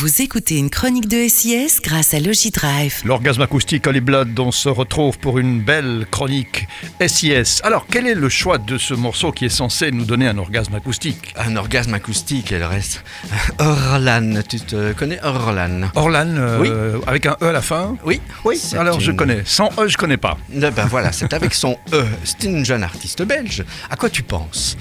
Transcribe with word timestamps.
Vous 0.00 0.22
écoutez 0.22 0.56
une 0.56 0.70
chronique 0.70 1.08
de 1.08 1.28
SIS 1.28 1.78
grâce 1.82 2.14
à 2.14 2.20
Logidrive. 2.20 3.02
L'orgasme 3.04 3.42
acoustique 3.42 3.86
Holly 3.86 4.00
Blood, 4.00 4.38
on 4.40 4.50
se 4.50 4.70
retrouve 4.70 5.18
pour 5.18 5.38
une 5.38 5.60
belle 5.60 6.06
chronique 6.10 6.66
SIS. 7.06 7.60
Alors, 7.64 7.84
quel 7.86 8.06
est 8.06 8.14
le 8.14 8.30
choix 8.30 8.56
de 8.56 8.78
ce 8.78 8.94
morceau 8.94 9.30
qui 9.30 9.44
est 9.44 9.50
censé 9.50 9.90
nous 9.90 10.06
donner 10.06 10.26
un 10.26 10.38
orgasme 10.38 10.74
acoustique 10.74 11.34
Un 11.36 11.54
orgasme 11.54 11.92
acoustique, 11.92 12.50
elle 12.50 12.64
reste. 12.64 13.04
Orlan, 13.58 14.40
tu 14.48 14.60
te 14.60 14.94
connais 14.94 15.22
Orlan 15.22 15.90
Orlan, 15.94 16.34
euh, 16.34 16.98
avec 17.06 17.26
un 17.26 17.36
E 17.42 17.48
à 17.48 17.52
la 17.52 17.60
fin 17.60 17.94
Oui. 18.02 18.22
Oui, 18.46 18.56
C'est 18.56 18.78
alors 18.78 19.00
je 19.00 19.12
connais. 19.12 19.42
Sans 19.44 19.68
E, 19.78 19.86
je 19.86 19.98
connais 19.98 20.16
pas. 20.16 20.38
Eh 20.50 20.60
Ben 20.60 20.86
voilà, 20.86 21.12
c'est 21.12 21.34
avec 21.34 21.52
son 21.52 21.76
E. 21.92 22.06
C'est 22.24 22.44
une 22.44 22.64
jeune 22.64 22.84
artiste 22.84 23.20
belge. 23.20 23.66
À 23.90 23.96
quoi 23.96 24.08
tu 24.08 24.22
penses? 24.22 24.78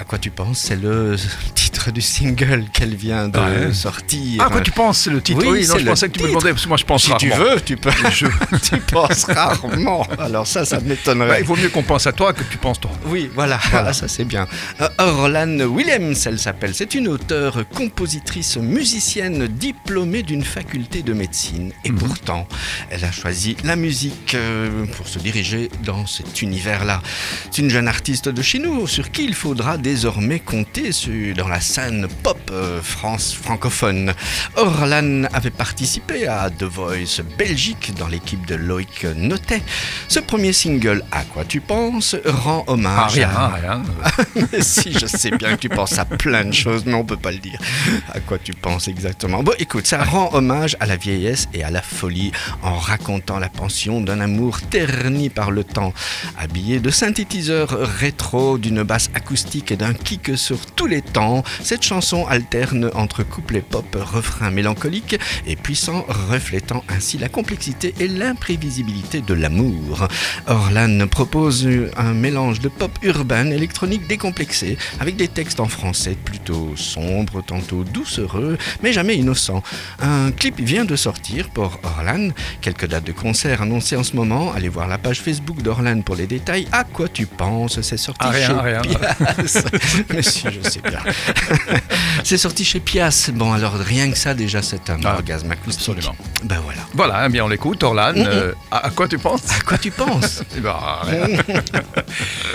À 0.00 0.04
quoi 0.04 0.16
tu 0.18 0.30
penses? 0.30 0.58
C'est 0.60 0.80
le 0.80 1.14
titre 1.54 1.90
du 1.90 2.00
single 2.00 2.64
qu'elle 2.72 2.94
vient 2.94 3.28
de 3.28 3.38
Ouais. 3.38 3.72
sortir. 3.74 4.42
Ah, 4.44 4.48
quoi 4.50 4.62
tu 4.62 4.70
penses? 4.70 5.00
C'est 5.00 5.10
le 5.10 5.20
titre? 5.20 5.40
Oui, 5.42 5.48
Oui, 5.60 5.66
non, 5.68 5.74
c'est 5.74 5.80
je 5.80 5.86
pensais 5.86 6.08
que 6.08 6.16
tu 6.18 6.22
me 6.22 6.28
demandais, 6.28 6.50
parce 6.50 6.62
que 6.62 6.68
moi 6.68 6.76
je 6.78 6.84
pense 6.84 7.04
Si 7.04 7.14
tu 7.18 7.30
rarement. 7.30 7.44
veux, 7.54 7.60
tu 7.60 7.76
peux. 7.76 7.90
tu 8.62 8.76
penses 8.90 9.24
rarement. 9.24 10.06
Alors 10.18 10.46
ça, 10.46 10.64
ça 10.64 10.80
m'étonnerait. 10.80 11.28
Bah, 11.28 11.40
il 11.40 11.44
vaut 11.46 11.56
mieux 11.56 11.68
qu'on 11.68 11.82
pense 11.82 12.06
à 12.06 12.12
toi 12.12 12.32
que 12.32 12.42
tu 12.44 12.56
penses 12.56 12.80
toi. 12.80 12.90
Oui, 13.06 13.30
voilà, 13.34 13.60
Voilà. 13.70 13.92
ça 14.00 14.08
c'est 14.08 14.24
bien. 14.24 14.46
Euh, 14.80 14.88
Orlan 14.98 15.58
Williams, 15.60 16.26
elle 16.26 16.38
s'appelle. 16.38 16.74
C'est 16.74 16.94
une 16.94 17.08
auteure, 17.08 17.64
compositrice, 17.74 18.56
musicienne, 18.56 19.46
diplômée 19.48 20.22
d'une 20.22 20.44
faculté 20.44 21.02
de 21.02 21.12
médecine. 21.12 21.72
Et 21.84 21.90
Mhm. 21.90 21.98
pourtant, 21.98 22.48
elle 22.90 23.04
a 23.04 23.12
choisi 23.12 23.54
la 23.64 23.76
musique 23.76 24.34
euh, 24.34 24.86
pour 24.96 25.06
se 25.06 25.18
diriger 25.18 25.70
dans 25.84 26.06
cet 26.06 26.40
univers-là. 26.40 27.02
C'est 27.50 27.60
une 27.60 27.70
jeune 27.70 27.86
artiste 27.88 28.30
de 28.30 28.40
chez 28.42 28.58
nous 28.58 28.86
sur 28.86 29.10
qui 29.10 29.24
il 29.24 29.34
faudra 29.34 29.76
désormais 29.90 30.38
compter 30.38 30.90
dans 31.36 31.48
la 31.48 31.60
scène 31.60 32.06
pop 32.22 32.38
euh, 32.52 32.80
France 32.80 33.34
francophone. 33.34 34.12
Orlan 34.54 35.24
avait 35.32 35.50
participé 35.50 36.28
à 36.28 36.48
The 36.48 36.62
Voice 36.62 37.20
Belgique 37.36 37.92
dans 37.98 38.06
l'équipe 38.06 38.46
de 38.46 38.54
Loïc 38.54 39.04
Notet. 39.16 39.62
Ce 40.06 40.20
premier 40.20 40.52
single, 40.52 41.02
À 41.10 41.24
quoi 41.24 41.44
tu 41.44 41.60
penses, 41.60 42.14
rend 42.24 42.64
Ah, 42.68 42.70
hommage 42.72 43.14
rien, 43.14 43.30
à... 43.30 43.48
rien. 43.48 43.82
Si, 44.60 44.92
je 44.92 45.06
sais 45.06 45.32
bien 45.32 45.56
que 45.56 45.60
tu 45.62 45.68
penses 45.68 45.98
à 45.98 46.04
plein 46.04 46.44
de 46.44 46.52
choses, 46.54 46.84
mais 46.86 46.94
on 46.94 47.04
peut 47.04 47.16
pas 47.16 47.32
le 47.32 47.38
dire. 47.38 47.58
À 48.12 48.20
quoi 48.20 48.38
tu 48.38 48.52
penses 48.52 48.86
exactement? 48.86 49.42
Bon, 49.42 49.54
écoute, 49.58 49.88
ça 49.88 50.04
rend 50.04 50.30
hommage 50.34 50.76
à 50.78 50.86
la 50.86 50.94
vieillesse 50.96 51.48
et 51.52 51.64
à 51.64 51.70
la 51.70 51.82
folie 51.82 52.30
en 52.62 52.76
racontant 52.76 53.40
la 53.40 53.48
pension 53.48 54.00
d'un 54.00 54.20
amour 54.20 54.60
terni 54.60 55.30
par 55.30 55.50
le 55.50 55.64
temps. 55.64 55.92
Habillé 56.38 56.78
de 56.78 56.90
synthétiseurs 56.90 57.70
rétro, 57.98 58.56
d'une 58.56 58.84
basse 58.84 59.10
acoustique 59.14 59.72
et 59.72 59.79
d'un 59.80 59.94
kick 59.94 60.36
sur 60.36 60.66
tous 60.66 60.86
les 60.86 61.00
temps, 61.00 61.42
cette 61.62 61.82
chanson 61.82 62.26
alterne 62.26 62.90
entre 62.94 63.22
couplets 63.22 63.62
pop, 63.62 63.96
refrains 63.98 64.50
mélancoliques 64.50 65.18
et 65.46 65.56
puissants, 65.56 66.04
reflétant 66.28 66.84
ainsi 66.90 67.16
la 67.16 67.30
complexité 67.30 67.94
et 67.98 68.06
l'imprévisibilité 68.06 69.22
de 69.22 69.32
l'amour. 69.32 70.06
Orlan 70.46 71.06
propose 71.08 71.66
un 71.96 72.12
mélange 72.12 72.60
de 72.60 72.68
pop 72.68 72.92
urbain 73.02 73.46
électronique 73.50 74.06
décomplexé, 74.06 74.76
avec 75.00 75.16
des 75.16 75.28
textes 75.28 75.60
en 75.60 75.68
français 75.68 76.14
plutôt 76.26 76.74
sombres, 76.76 77.42
tantôt 77.42 77.82
doucereux, 77.82 78.58
mais 78.82 78.92
jamais 78.92 79.16
innocents. 79.16 79.62
Un 80.00 80.30
clip 80.30 80.60
vient 80.60 80.84
de 80.84 80.94
sortir 80.94 81.48
pour 81.48 81.80
Orlan, 81.84 82.28
quelques 82.60 82.86
dates 82.86 83.04
de 83.04 83.12
concert 83.12 83.62
annoncées 83.62 83.96
en 83.96 84.04
ce 84.04 84.14
moment, 84.14 84.52
allez 84.52 84.68
voir 84.68 84.88
la 84.88 84.98
page 84.98 85.22
Facebook 85.22 85.62
d'Orlan 85.62 86.02
pour 86.02 86.16
les 86.16 86.26
détails. 86.26 86.68
À 86.70 86.84
quoi 86.84 87.08
tu 87.08 87.24
penses? 87.24 87.80
C'est 87.80 87.96
sorti 87.96 88.20
Ah, 88.26 88.28
rien, 88.30 88.46
chez 88.46 88.52
rien. 88.52 88.82
Si, 90.22 90.44
je 90.50 90.68
sais 90.68 90.80
bien. 90.80 91.00
C'est 92.24 92.36
sorti 92.38 92.64
chez 92.64 92.80
Pias. 92.80 93.30
Bon, 93.34 93.52
alors 93.52 93.74
rien 93.74 94.10
que 94.10 94.16
ça, 94.18 94.34
déjà, 94.34 94.62
c'est 94.62 94.90
un 94.90 94.98
Ah, 95.04 95.14
orgasme 95.14 95.50
acoustique. 95.50 95.88
absolument. 95.96 96.16
Ben 96.44 96.60
voilà. 96.62 96.80
Voilà, 96.94 97.26
eh 97.26 97.28
bien 97.28 97.44
on 97.44 97.48
l'écoute, 97.48 97.82
Orlan. 97.82 98.12
euh, 98.16 98.52
à, 98.70 98.86
à 98.86 98.90
quoi 98.90 99.08
tu 99.08 99.18
penses 99.18 99.42
À 99.58 99.60
quoi 99.64 99.78
tu 99.78 99.90
penses 99.90 100.42
Eh 100.56 100.60
ben, 100.60 100.74
rien. 101.04 101.26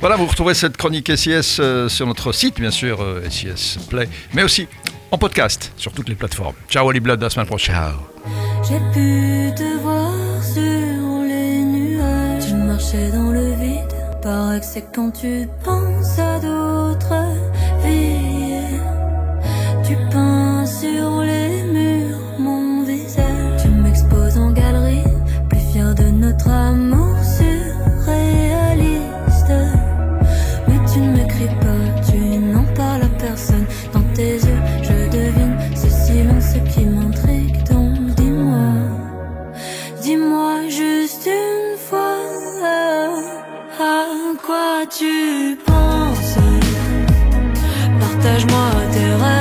voilà, 0.00 0.16
vous 0.16 0.26
retrouverez 0.26 0.54
cette 0.54 0.76
chronique 0.76 1.10
SIS 1.16 1.58
euh, 1.60 1.88
sur 1.88 2.06
notre 2.06 2.32
site, 2.32 2.60
bien 2.60 2.70
sûr, 2.70 3.02
euh, 3.02 3.22
SIS 3.28 3.78
Play, 3.88 4.08
mais 4.32 4.42
aussi 4.42 4.68
en 5.10 5.18
podcast 5.18 5.72
sur 5.76 5.92
toutes 5.92 6.08
les 6.08 6.14
plateformes. 6.14 6.54
Ciao, 6.68 6.86
Holly 6.88 7.00
Blood, 7.00 7.20
à 7.22 7.26
la 7.26 7.30
semaine 7.30 7.46
prochaine. 7.46 7.74
Ciao. 7.74 7.94
J'ai 8.68 8.78
pu 8.92 9.50
te 9.56 9.80
voir 9.82 10.12
sur 10.42 11.22
les 11.26 11.60
nuages. 11.62 12.44
Tu 12.46 12.54
marchais 12.54 13.10
dans 13.10 13.30
le 13.30 13.54
vide. 13.54 13.97
Paraît 14.28 14.60
que 14.60 14.66
c'est 14.66 14.84
quand 14.94 15.10
tu 15.10 15.48
penses 15.64 16.18
à 16.18 16.38
d'autres 16.38 17.24
vies. 17.82 18.76
Tu 19.84 19.96
peins 20.10 20.66
sur 20.66 21.22
les 21.22 21.62
murs 21.72 22.20
mon 22.38 22.82
visage. 22.82 23.62
Tu 23.62 23.68
m'exposes 23.70 24.36
en 24.36 24.52
galerie. 24.52 25.08
Plus 25.48 25.60
fier 25.72 25.94
de 25.94 26.10
notre 26.10 26.50
amour 26.50 26.97
quoi 44.44 44.86
tu 44.86 45.58
penses. 45.66 46.38
Partage-moi 48.00 48.70
tes 48.92 49.12
rêves, 49.22 49.37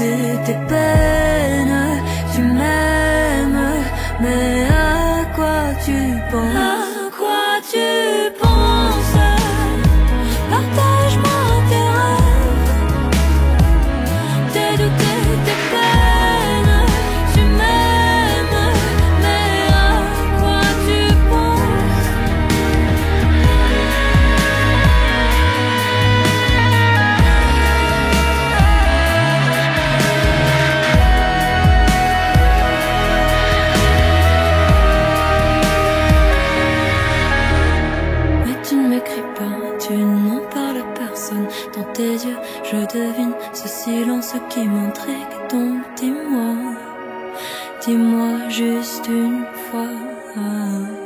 et 0.00 0.36
tes 0.46 0.58
peines. 0.68 2.00
Tu 2.34 2.40
m'aimes, 2.42 3.62
mais 4.20 4.66
à 4.68 5.24
quoi 5.34 5.62
tu 5.84 5.96
penses? 6.30 6.83
devine 42.94 43.34
ce 43.52 43.66
silence 43.66 44.34
qui 44.50 44.68
m'intrigue 44.68 45.34
ton 45.48 45.80
dis-moi, 45.96 46.74
dis-moi 47.84 48.48
juste 48.48 49.08
une 49.08 49.44
fois. 49.68 51.03